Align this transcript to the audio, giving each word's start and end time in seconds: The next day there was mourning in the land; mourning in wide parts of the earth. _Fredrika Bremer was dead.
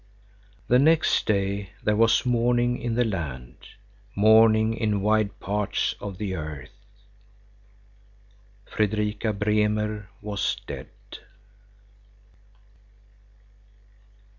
The 0.67 0.79
next 0.79 1.27
day 1.27 1.73
there 1.83 1.95
was 1.95 2.25
mourning 2.25 2.79
in 2.81 2.95
the 2.95 3.05
land; 3.05 3.57
mourning 4.15 4.73
in 4.73 5.01
wide 5.01 5.39
parts 5.39 5.93
of 6.01 6.17
the 6.17 6.33
earth. 6.35 6.71
_Fredrika 8.65 9.37
Bremer 9.37 10.09
was 10.19 10.57
dead. 10.65 10.89